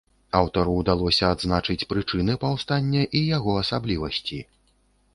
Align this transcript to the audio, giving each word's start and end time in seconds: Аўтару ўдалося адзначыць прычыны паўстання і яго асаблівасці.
Аўтару 0.37 0.71
ўдалося 0.77 1.29
адзначыць 1.37 1.87
прычыны 1.93 2.39
паўстання 2.47 3.07
і 3.21 3.25
яго 3.37 3.51
асаблівасці. 3.65 4.45